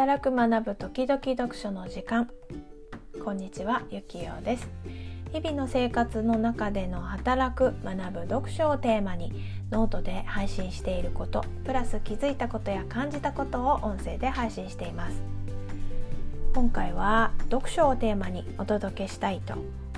[0.00, 2.30] 働く学ぶ時々読書の時間。
[3.22, 4.66] こんにちはゆきようです。
[5.30, 9.30] 日々の生活の中での働く学ぶ読書をテーマに
[9.70, 15.20] ノートで配信していることプラス気づいたことや感じたことを音声で配信しています。
[16.54, 19.52] 今回は読書をテーマにお届けしたいと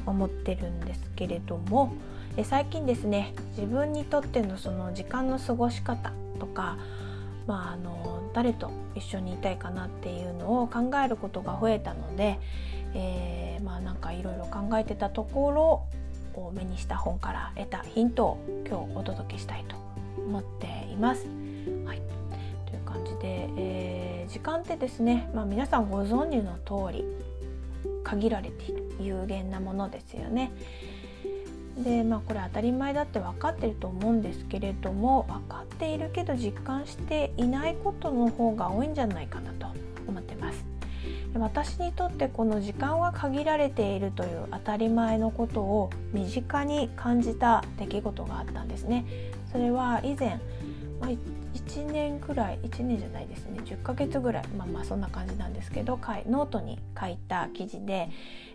[0.05, 1.95] 思ってるんですけれども
[2.43, 6.77] 最近ですね自分にとってのその時間の過ごし方とか
[7.47, 12.39] まあ、あの誰と一緒にいたいかなっていうのを考えることが増えたので、
[12.95, 19.77] えー、まあなんかいろいろ考えてたところを目にした本から得たヒントを今日お届けしたいと
[20.19, 21.27] 思っています。
[21.85, 22.03] はい、
[22.67, 27.05] という感じで、えー、時間ってですね、まあ、皆さんご存知の通り
[28.05, 30.53] 限られている有限なものですよね。
[31.79, 39.67] でまあこれ当たり前だって分かってると思うんですけれども分かっているけど実感していないことの方が多いんじゃないかなと
[40.07, 40.65] 思ってます。
[41.35, 49.07] 私にとってこの時間は限られているという当たり前のことを身近に感じた出来事があったんですね。
[49.51, 50.39] それは以前、
[51.01, 51.11] まあ、
[51.55, 58.09] 1年くらい1年じゃないですね10ヶ月ぐらいまあまあそんな感じなんですけどノートに書いた記事で、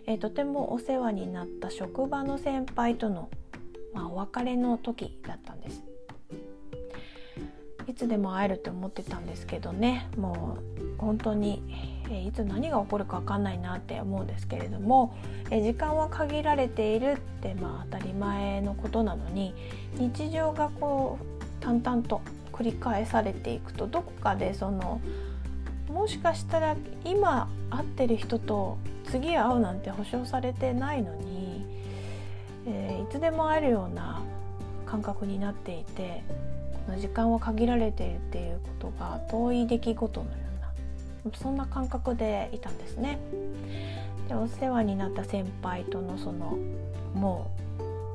[0.06, 3.28] えー、とてもお世話になった職場の先輩との、
[3.92, 5.87] まあ、お別れの時だったんです。
[7.88, 10.08] いつでも会えるって思ってたんですけどね。
[10.18, 11.62] もう本当に、
[12.10, 15.14] え、いつ何が起こるか分かんないなって思うんですけれども、
[15.50, 19.54] え、時間は限られているってまあ当たり前のことなのに
[19.96, 22.20] 日常がこう淡々と
[22.52, 25.00] 繰り返されていくとどこかでその
[25.88, 31.64] もしかしたら今会ってる人と次会うなんて保証されてないのに、
[32.66, 34.20] えー、いつでも会えるような
[34.84, 36.22] 感覚になっていて
[36.88, 40.36] の時間は限られているっていうことが遠い出来事のよ
[41.24, 43.18] うなそんな感覚でいたんですね。
[44.28, 46.58] でお世話になった先輩とのその
[47.14, 47.50] も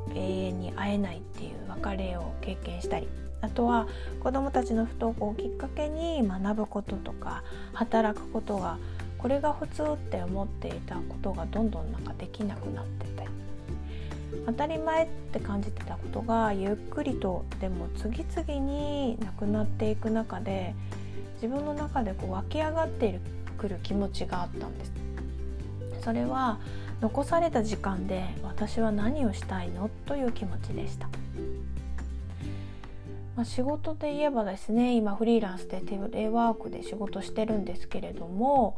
[0.09, 3.07] う永遠に会えないっていう別れを経験したり
[3.41, 3.87] あとは
[4.21, 8.77] 子どもたちの不登校をきっかけに学ぶこととか働くことが
[9.17, 13.29] これが普通って思っていたことがどんどんなんかできなくなってたり
[14.45, 20.75] 当たり前って感じてたことがゆっくりとでも次々になくなっていく中で
[21.41, 23.19] 自分の中でこう湧き上がって
[23.57, 24.91] くる気持ちがあったんです。
[26.01, 26.59] それは
[26.99, 31.07] 残された時間で私は何をしたいのという気持ちでした。
[33.35, 38.75] まあ、仕事で言えばですね今フリーランスでテレワークで仕事してるんですけれども、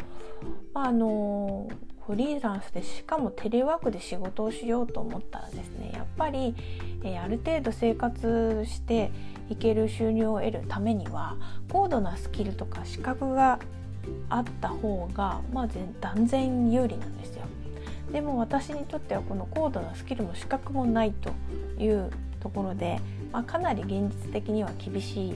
[0.74, 1.68] まあ、あの
[2.08, 6.56] フリーランスでしかもテレワークで仕事をしようと思ったらですねやっぱり、
[7.04, 9.12] えー、ある程度生活して
[9.50, 11.36] いける収入を得るためには
[11.72, 13.60] 高度なスキルとか資格が
[14.30, 15.68] あった方が、まあ、
[16.00, 17.44] 断然有利なんですよ。
[18.12, 21.32] でも私にとってはこの高度なスキルも資格もないと
[21.82, 23.00] いうところで
[23.36, 25.36] まあ、かなり現実的には厳しい。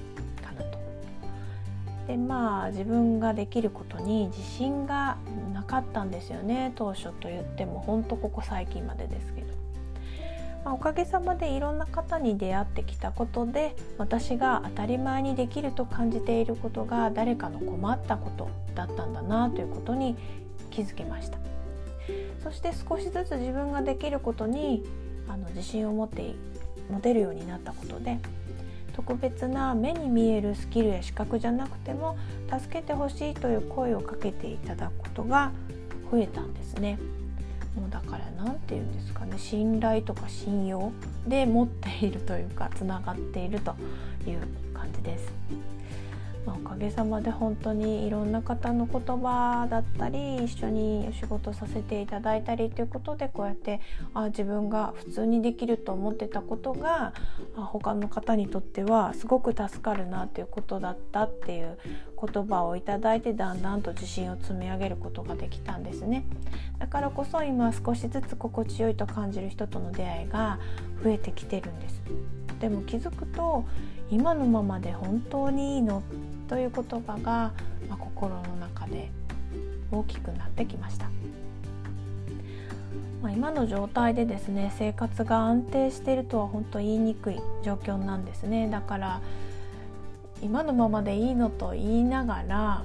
[2.09, 5.17] でまあ自分ができることに自信が
[5.53, 9.49] なかったんですよね当初と言っても本当ここ最近までですけど。
[10.65, 20.17] まあ、おかげさまでいろんな方に出会ってきたことで私が当たり前にできると感じていることが誰かの困ったことだったんだなということに
[20.69, 21.37] 気づけました
[22.43, 24.83] そして少しずつ自分ができることに
[25.29, 26.35] あの自信を持って
[26.89, 28.17] 持てるようになったことで
[28.99, 32.17] 特別な目に見えるスキルや資格じゃなくても
[32.51, 35.53] 助けてほしいという声をかけていただくことが
[36.11, 36.99] 増えたんですね。
[37.77, 40.91] もうだから何て言うんですかね信頼とか信用
[41.25, 43.73] で持っているというかつながっていると
[44.27, 44.41] いう
[44.73, 45.31] 感じです。
[46.49, 53.79] まあ、おかげさまで本当にいろんな方の言葉だったり一緒にお仕事させていただいたりということでこうやって
[54.15, 57.13] あ自分が普通にできると思ってたことが
[57.55, 61.77] あ他の方にとってはすごく助かるなということだったっていう
[62.19, 66.25] 言葉をいただいてだんだんと自信を積み上げることができたんですね。
[66.79, 70.57] だからこそ今少しずつ心地よいと感じる人との出会いが
[71.03, 72.01] 増えてきてるんです。
[72.59, 73.65] でも気づくと
[74.11, 76.01] 今のままで本当にいいの
[76.49, 77.53] という言葉が、
[77.87, 79.09] まあ、心の中で
[79.91, 81.09] 大きくなってきました。
[83.21, 89.21] まあ、今の状態でですね生活が安定しているとは本当言いにくい状況なんですねだから
[90.41, 92.83] 今のままでいいのと言いながら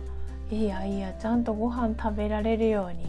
[0.51, 3.05] いやいやちゃんとご飯食べられるように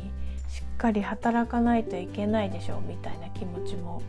[0.48, 4.04] しっかり働かないといけないでしょうみたいな気持ちも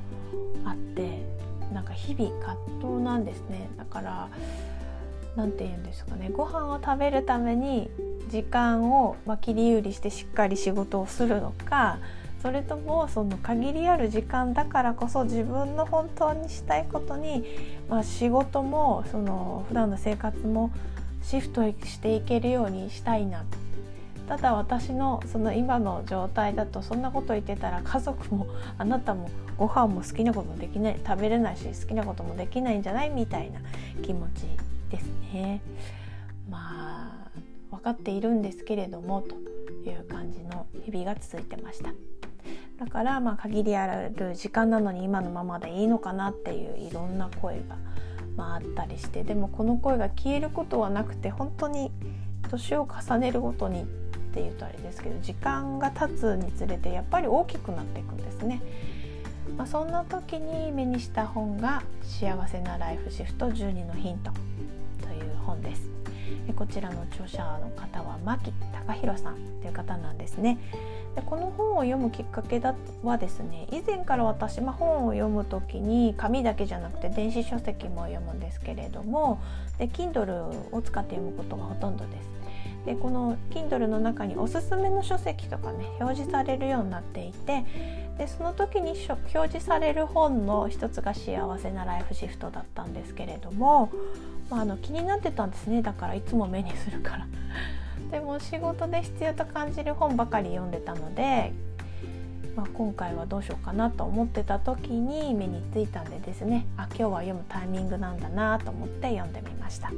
[0.64, 1.24] あって
[1.72, 4.28] なんか日々葛藤なんですねだから
[5.36, 6.30] 何て言うんですかね。
[6.32, 7.90] ご飯を食べるために
[8.28, 11.98] 時間を、ま、切り売りしてしっかり仕事をするのか
[12.42, 17.44] それともその限りある時間だからこそ自分の本当にしたいことに、
[17.88, 20.70] まあ、仕事もその普段の生活も
[21.22, 23.44] シフトしていけるようにしたいな。
[24.28, 33.10] ただ私のその今の状態だとそんなこと言ってたら家族もあなたもご飯も好きなこともできない食べれないし好きなこともできないんじゃない？
[33.10, 33.60] みたいな
[34.02, 34.46] 気持ち
[35.36, 35.60] ね。
[36.48, 37.28] ま
[37.70, 39.34] あ分かっているんですけれどもと
[39.88, 41.92] いう感じの日々が続いてました。
[42.78, 47.76] だからまあ限りある時間なのに今のままでいいのかなっていういろんな声が、
[48.36, 51.90] まあ、あったりしてでもこの声が消えることはなくて本当に
[52.50, 53.86] 年を重ねるごとにっ
[54.34, 58.60] ていうとあれですけど時間が経つにつれてやっぱり大きくなっていくんですね。
[59.56, 64.32] まあ、そんな時に目にした本が「幸せなライフシフト12のヒント」
[65.46, 65.88] 本です。
[66.56, 70.58] こちらの著者の方は牧隆弘さんという方なんですね。
[71.14, 79.40] でこの本を読むきっかけだはですね以前から私、まあ、本を読む時に紙だけじゃなくて電子書籍も読むんですけれども
[79.78, 82.28] で Kindle を使って読むことがほとんどです。
[82.86, 87.64] でこの Kindle の中におすすめの書籍とかね表示されるようになっていて
[88.16, 88.94] でその時に
[89.34, 93.90] 表示される本の一つが「幸せなライフシフト」だったんですけれども、
[94.48, 97.26] まあ、あの気になってたんですねだからいつも目にするから。
[98.10, 101.52] でも仕事で必要と感じる本ばかり読んでたので、
[102.54, 109.90] まあ、今回はどうしようかなと思ってた時に目についたんでですねあ今日は読むタイミングなんだなと思って読んでみました。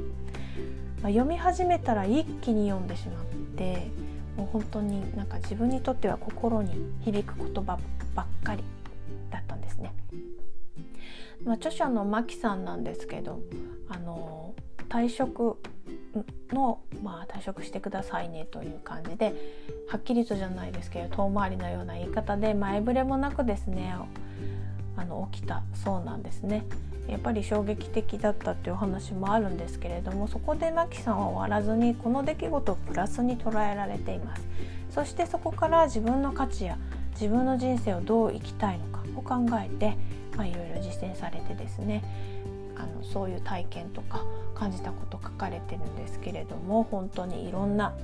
[1.01, 3.25] まあ、読み始めたら一気に読んでしまっ
[3.55, 3.87] て
[4.35, 7.77] もう本当になんか自分にとっては心に響く言葉
[8.15, 8.63] ばっかり
[9.29, 9.93] だったんですね。
[11.43, 13.39] まあ、著者のマキさんなんですけど
[13.87, 14.53] あの
[14.89, 15.57] 退職
[16.51, 19.33] の、まあ、退職してくださいねという感じで
[19.87, 23.95] はっきりとじゃないですけど遠回りのような言い方で前触れもなくですね
[24.99, 26.65] あの起きたそうなんですね。
[27.07, 34.47] やっぱり衝撃的だったっていうお話もあるんですけれどもそこでマキさんは終わらずにこの出来事をプラスに捉えられています
[34.91, 36.77] そしてそこから自分の価値や
[37.13, 39.97] 自分の人生をどう生きたいのかを考えて、
[40.37, 42.03] まあ、いろいろ実践されてですね
[42.77, 44.23] あのそういう体験とか
[44.53, 47.95] 感じたこと書かれてるんですけれども本当にいろんな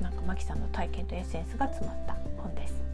[0.00, 2.87] なんかマキさんの体験とエッセンスが詰まった本です。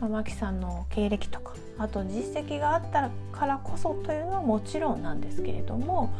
[0.00, 6.12] まあ、マキさんの経歴とかあと実績があったからこそというのはもちろんなんですけれども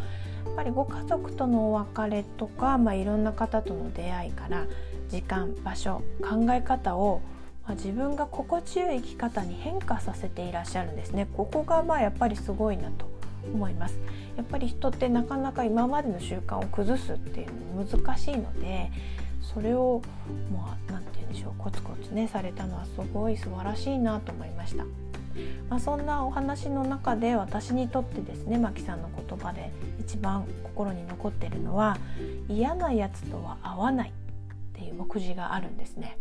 [0.47, 4.67] やっぱりご家族とのお別れとか、まあ、いろんな方との出会いから
[5.09, 7.21] 時間場所考え方を、
[7.67, 11.27] まあ、自分が心地よい生き方に変化させていらっしゃるんですね。
[11.37, 13.11] ここがまあやっぱりすごいなと
[13.45, 13.99] 思います
[14.37, 18.91] やっぱり人ってなかなか今までの習慣を崩すっていうの難しいので
[19.41, 20.03] それを
[20.53, 24.85] まあ何て言うんでしょうコツコツねされたのはすごい素晴らしいなと思いました。
[25.69, 29.71] まあ、そんなお話の中で私にとってですねマキさんの言葉で
[30.01, 31.97] 一番心に残ってるのは
[32.49, 34.13] 嫌なやつとは合わないっ
[34.73, 36.17] ていう目次があるんですね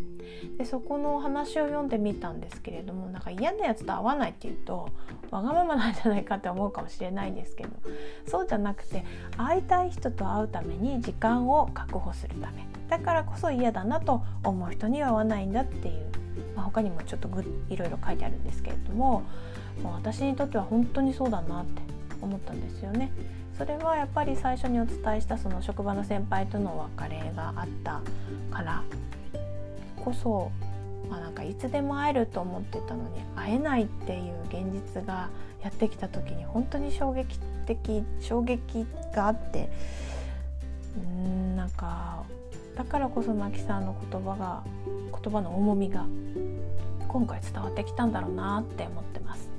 [0.57, 4.89] でそこのお話を読んでみたんですけれどもなんか嫌なやつと合わないっていうと
[5.31, 7.69] わがままなんじゃないかって思うかもしれないんですけど
[8.27, 9.05] そうじゃなくて
[9.37, 16.05] 会いたい人と会うために時間を確保するためだからこそ嫌だなと思う人には合わないんだっていう、
[16.55, 17.29] まあ、他にもちょっと
[17.69, 19.23] いろいろ書いてあるんですけれども
[19.83, 21.81] もう私にとっては本当にそうだなって
[22.21, 23.11] 思ったんですよね。
[23.57, 28.01] それはやっぱり最初にお伝えしたその職場の先輩との別れがあった
[28.51, 28.83] から
[29.97, 30.49] こそ、
[31.09, 35.29] まあ、なんかいつでも会えると思ってたのに会えないっていう現実が
[35.61, 39.69] やってきた時に本当に衝撃的衝撃があって
[40.97, 42.23] うんなんか
[42.79, 44.63] だからこそマキさんの言葉が
[45.11, 46.05] 言葉の重みが
[47.09, 49.49] 今回伝わってきたんだろうなって思ってます。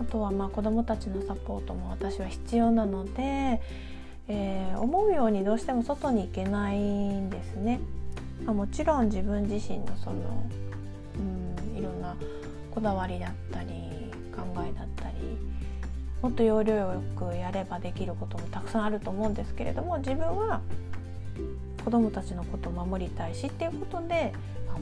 [0.00, 3.62] あとはまあ子どもたちのサポートも私は必要なので、
[4.26, 7.78] えー、思うようにどうしても外に行けないんですね。
[8.44, 10.16] まあ、もちろん自分自身のその
[11.20, 12.16] うんいろんな
[12.74, 13.68] こだわりだったり
[14.34, 15.38] 考えだったり
[16.22, 20.60] もっと要領よくやればできることもたくさんあると思うんですけれども自分は
[21.86, 24.32] 子どもたちのことを守りたいしっていうことで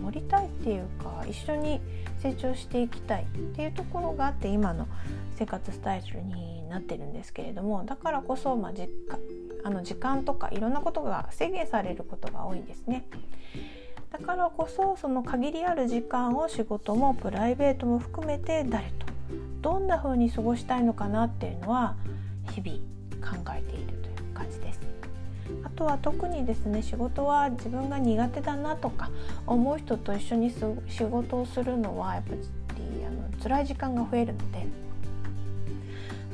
[0.01, 1.79] 守りたいっていうか一緒に
[2.19, 4.89] 成長していきたいっていうところがあって今の
[5.37, 9.19] 生活スタイルになってるんですけれどもだからこそ、まあ、実家
[9.65, 13.05] あの時間とかいろんなことが制限されることが多いんですね。
[14.11, 19.07] だからこそその限りある時間を仕事もプライベートも含めて誰と
[19.61, 21.97] どんな風に過ごしたいのかなっていうのは
[22.53, 22.79] 日々
[23.21, 24.94] 考えているという感じです。
[25.77, 29.11] とは特にですね仕事は自分が苦手だなとか
[29.47, 30.51] 思う人と一緒に
[30.89, 32.41] 仕事をするのはやっぱり
[33.07, 34.67] あの辛い時間が増えるので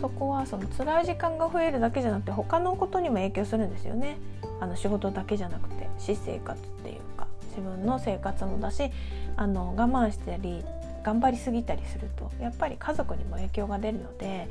[0.00, 4.16] そこはその辛い時間が増えるだけじゃなくて他のことにも影響するんですよね。
[4.60, 8.90] あの仕事だけじゃなくて私生活っていうか自分の生活もだし
[9.36, 10.62] あの我慢したり
[11.02, 14.48] 頑張りすぎたりするとやっぱり家族にも影響が出るので、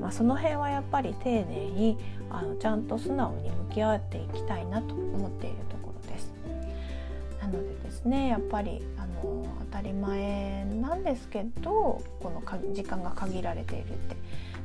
[0.00, 1.98] まあ、その辺はやっぱり丁寧に
[2.30, 6.32] あのちゃんと素直に向き合っていきたいなと思っているところです。
[7.40, 12.42] なのでですねやっぱりあの当たり前なんですけどこの
[12.72, 14.16] 時間が限られているって。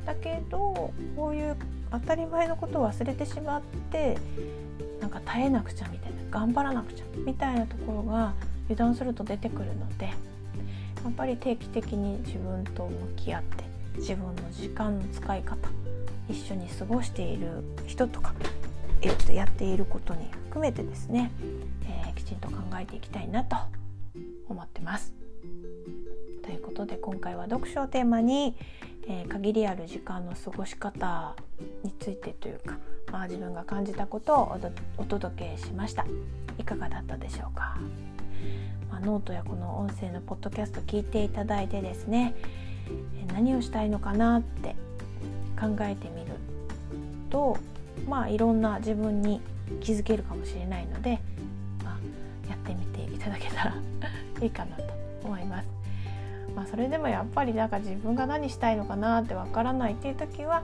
[0.06, 1.56] だけどこういう
[1.90, 4.16] 当たり前のことを忘れてしまって
[5.00, 8.32] なんか耐えなくちゃみたいな頑張らなくちゃみたいなところが
[8.68, 10.12] 油断すると出てくるので
[11.06, 13.64] やっぱり定期的に自分と向き合って
[13.96, 15.68] 自分の時間の使い方
[16.28, 18.34] 一緒に過ごしている人とか、
[19.02, 21.30] えっと、やっていることに含めてですね、
[21.84, 23.56] えー、きちんと考えていきたいなと
[24.48, 25.14] 思ってます。
[26.42, 28.56] ということで今回は読書をテーマに、
[29.06, 31.36] えー、限りある時間の過ごし方
[31.84, 32.78] についてというか、
[33.12, 34.58] まあ、自分が感じたことを
[34.98, 36.04] お届けしました。
[36.58, 37.78] いかがだったでしょうか？
[38.96, 42.34] まあ、ノートやこの音声のポッドキャスト聞いていただいてですね
[43.34, 44.74] 何をしたいのかなって
[45.60, 46.32] 考えてみる
[47.28, 47.58] と
[48.08, 49.42] まあいろんな自分に
[49.82, 51.20] 気づけるかもしれないので、
[51.84, 53.74] まあ、やってみていただけたら
[54.40, 54.84] いいかなと
[55.24, 55.68] 思います。
[56.54, 60.62] まあ、それでもやっぱりなんか自分が何したいのかなってわからないっていう時は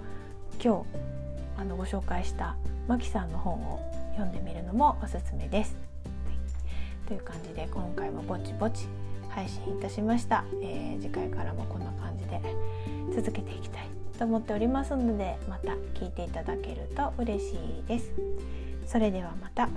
[0.63, 2.57] 今日あのご紹介した
[2.89, 5.92] マキさんの本を読んでみるのもおすすめです。
[7.13, 8.87] という感じで今回もぼちぼち
[9.29, 12.41] 配信いたしました、えー、次回からもこんな感じで
[13.15, 13.89] 続けていきたい
[14.19, 18.11] と思っておりますのでまた聞いていただけると嬉しいです
[18.87, 19.69] それではまた。